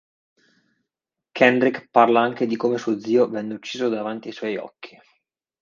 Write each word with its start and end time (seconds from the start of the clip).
Kendrick 1.31 1.91
parla 1.91 2.21
anche 2.21 2.47
di 2.47 2.55
come 2.57 2.79
suo 2.79 2.99
zio 2.99 3.27
venne 3.29 3.53
ucciso 3.53 3.87
davanti 3.87 4.29
ai 4.29 4.33
suoi 4.33 4.57
occhi. 4.57 4.99